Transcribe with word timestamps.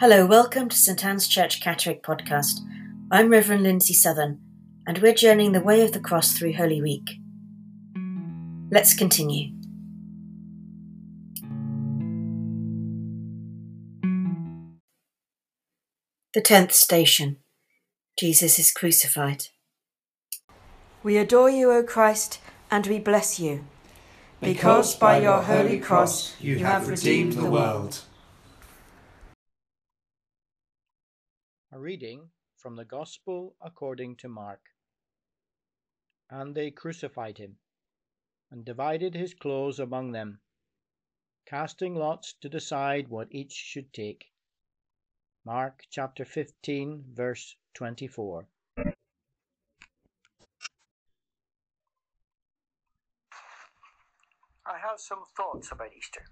Hello, 0.00 0.26
welcome 0.26 0.68
to 0.68 0.76
St 0.76 1.04
Anne's 1.04 1.28
Church 1.28 1.62
Catterick 1.62 2.02
podcast. 2.02 2.58
I'm 3.12 3.28
Reverend 3.28 3.62
Lindsay 3.62 3.94
Southern, 3.94 4.40
and 4.88 4.98
we're 4.98 5.14
journeying 5.14 5.52
the 5.52 5.60
way 5.60 5.82
of 5.82 5.92
the 5.92 6.00
cross 6.00 6.36
through 6.36 6.54
Holy 6.54 6.82
Week. 6.82 7.20
Let's 8.72 8.92
continue. 8.92 9.52
The 16.34 16.40
tenth 16.40 16.72
station 16.72 17.36
Jesus 18.18 18.58
is 18.58 18.72
crucified. 18.72 19.46
We 21.04 21.18
adore 21.18 21.50
you, 21.50 21.70
O 21.70 21.84
Christ, 21.84 22.40
and 22.68 22.84
we 22.88 22.98
bless 22.98 23.38
you, 23.38 23.64
because 24.40 24.96
by 24.96 25.20
your 25.20 25.40
holy 25.42 25.78
cross 25.78 26.34
you 26.40 26.58
have 26.58 26.88
redeemed 26.88 27.34
the 27.34 27.48
world. 27.48 28.00
A 31.74 31.78
reading 31.80 32.30
from 32.56 32.76
the 32.76 32.84
Gospel 32.84 33.56
according 33.60 34.14
to 34.18 34.28
Mark. 34.28 34.60
And 36.30 36.54
they 36.54 36.70
crucified 36.70 37.38
him, 37.38 37.56
and 38.48 38.64
divided 38.64 39.16
his 39.16 39.34
clothes 39.34 39.80
among 39.80 40.12
them, 40.12 40.38
casting 41.44 41.96
lots 41.96 42.32
to 42.42 42.48
decide 42.48 43.08
what 43.08 43.26
each 43.32 43.50
should 43.50 43.92
take. 43.92 44.26
Mark 45.44 45.82
chapter 45.90 46.24
15, 46.24 47.06
verse 47.12 47.56
24. 47.74 48.46
I 54.64 54.78
have 54.80 55.00
some 55.00 55.24
thoughts 55.36 55.72
about 55.72 55.90
Easter. 55.92 56.24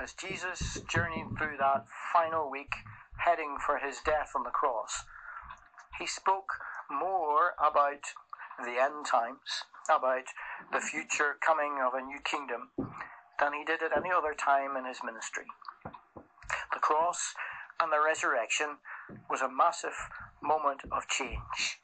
As 0.00 0.14
Jesus 0.14 0.80
journeyed 0.88 1.26
through 1.36 1.58
that 1.58 1.84
final 2.14 2.50
week, 2.50 2.72
heading 3.18 3.56
for 3.64 3.78
his 3.78 3.98
death 4.04 4.32
on 4.34 4.42
the 4.42 4.50
cross, 4.50 5.04
he 5.98 6.06
spoke 6.06 6.58
more 6.90 7.54
about 7.58 8.12
the 8.58 8.80
end 8.80 9.06
times, 9.06 9.64
about 9.88 10.24
the 10.72 10.80
future 10.80 11.36
coming 11.44 11.78
of 11.84 11.94
a 11.94 12.02
new 12.02 12.18
kingdom, 12.24 12.70
than 13.38 13.52
he 13.52 13.64
did 13.64 13.82
at 13.82 13.96
any 13.96 14.10
other 14.10 14.34
time 14.34 14.76
in 14.76 14.84
his 14.84 14.98
ministry. 15.04 15.46
The 16.72 16.80
cross 16.80 17.34
and 17.80 17.92
the 17.92 18.02
resurrection 18.04 18.78
was 19.28 19.40
a 19.40 19.50
massive 19.50 19.96
moment 20.42 20.82
of 20.92 21.08
change. 21.08 21.80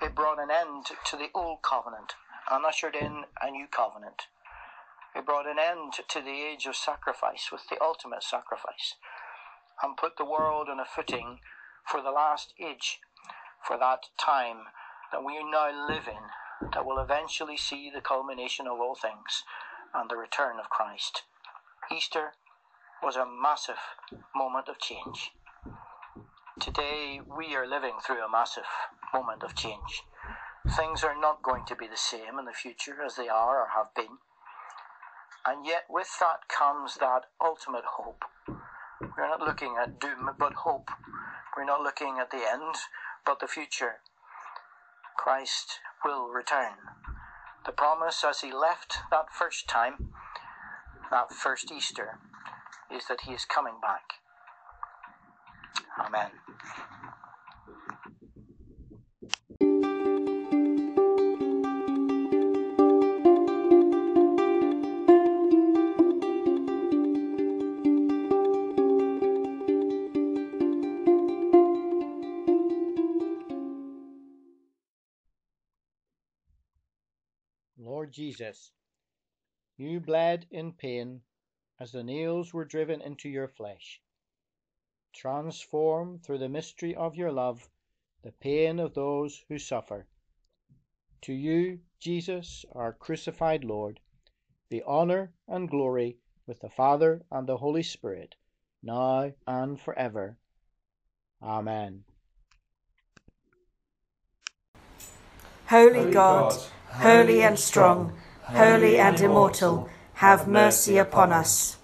It 0.00 0.14
brought 0.14 0.38
an 0.38 0.50
end 0.50 0.86
to 1.06 1.16
the 1.16 1.30
old 1.34 1.62
covenant 1.62 2.14
and 2.50 2.64
ushered 2.64 2.94
in 2.94 3.24
a 3.42 3.50
new 3.50 3.66
covenant. 3.66 4.28
It 5.14 5.24
brought 5.24 5.46
an 5.46 5.58
end 5.58 5.94
to 6.08 6.20
the 6.20 6.42
age 6.42 6.66
of 6.66 6.76
sacrifice 6.76 7.48
with 7.50 7.62
the 7.70 7.82
ultimate 7.82 8.22
sacrifice 8.22 8.94
and 9.82 9.96
put 9.96 10.16
the 10.16 10.24
world 10.24 10.68
on 10.68 10.80
a 10.80 10.84
footing 10.84 11.40
for 11.84 12.02
the 12.02 12.10
last 12.10 12.52
age, 12.58 13.00
for 13.66 13.78
that 13.78 14.06
time 14.18 14.68
that 15.12 15.24
we 15.24 15.42
now 15.42 15.70
live 15.88 16.08
in, 16.08 16.70
that 16.72 16.84
will 16.84 16.98
eventually 16.98 17.56
see 17.56 17.90
the 17.94 18.00
culmination 18.00 18.66
of 18.66 18.80
all 18.80 18.94
things 18.94 19.44
and 19.94 20.10
the 20.10 20.16
return 20.16 20.58
of 20.58 20.70
Christ. 20.70 21.22
Easter 21.94 22.32
was 23.02 23.16
a 23.16 23.26
massive 23.26 23.78
moment 24.34 24.68
of 24.68 24.80
change. 24.80 25.32
Today, 26.58 27.20
we 27.26 27.54
are 27.54 27.66
living 27.66 27.98
through 28.04 28.24
a 28.24 28.30
massive 28.30 28.64
moment 29.12 29.42
of 29.42 29.54
change. 29.54 30.02
Things 30.74 31.04
are 31.04 31.18
not 31.18 31.42
going 31.42 31.64
to 31.66 31.76
be 31.76 31.86
the 31.86 31.96
same 31.96 32.38
in 32.38 32.46
the 32.46 32.52
future 32.52 33.02
as 33.04 33.16
they 33.16 33.28
are 33.28 33.60
or 33.60 33.68
have 33.76 33.94
been. 33.94 34.18
And 35.46 35.64
yet, 35.64 35.84
with 35.88 36.08
that 36.18 36.48
comes 36.48 36.96
that 36.96 37.26
ultimate 37.40 37.84
hope 37.84 38.24
we're 39.26 39.38
not 39.38 39.46
looking 39.46 39.74
at 39.82 39.98
doom, 39.98 40.30
but 40.38 40.52
hope. 40.52 40.88
We're 41.56 41.64
not 41.64 41.80
looking 41.80 42.18
at 42.20 42.30
the 42.30 42.48
end, 42.48 42.76
but 43.24 43.40
the 43.40 43.48
future. 43.48 43.96
Christ 45.18 45.80
will 46.04 46.28
return. 46.28 46.74
The 47.64 47.72
promise 47.72 48.22
as 48.22 48.42
he 48.42 48.52
left 48.52 48.98
that 49.10 49.26
first 49.36 49.66
time, 49.66 50.10
that 51.10 51.32
first 51.32 51.72
Easter, 51.72 52.20
is 52.94 53.08
that 53.08 53.22
he 53.22 53.32
is 53.32 53.44
coming 53.44 53.74
back. 53.82 54.20
Amen. 55.98 56.30
Lord 77.78 78.12
Jesus, 78.12 78.70
you 79.76 80.00
bled 80.00 80.46
in 80.50 80.72
pain 80.72 81.20
as 81.78 81.92
the 81.92 82.02
nails 82.02 82.54
were 82.54 82.64
driven 82.64 83.00
into 83.00 83.28
your 83.28 83.48
flesh. 83.48 84.00
Transform 85.14 86.18
through 86.18 86.38
the 86.38 86.48
mystery 86.48 86.94
of 86.94 87.14
your 87.14 87.32
love 87.32 87.68
the 88.22 88.32
pain 88.32 88.80
of 88.80 88.94
those 88.94 89.44
who 89.48 89.58
suffer. 89.58 90.04
To 91.22 91.32
you, 91.32 91.78
Jesus, 92.00 92.64
our 92.72 92.92
crucified 92.92 93.62
Lord, 93.62 94.00
be 94.68 94.82
honor 94.82 95.32
and 95.46 95.70
glory 95.70 96.16
with 96.46 96.60
the 96.60 96.68
Father 96.68 97.22
and 97.30 97.46
the 97.46 97.58
Holy 97.58 97.82
Spirit, 97.82 98.34
now 98.82 99.32
and 99.46 99.80
forever. 99.80 100.38
Amen. 101.42 102.04
Holy 105.66 106.10
God, 106.12 106.56
holy 106.98 107.42
and 107.42 107.58
strong, 107.58 108.12
holy 108.42 108.98
and 108.98 109.20
immortal, 109.20 109.88
have 110.14 110.48
mercy 110.48 110.98
upon 110.98 111.32
us. 111.32 111.75